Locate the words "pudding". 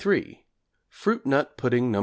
1.59-1.91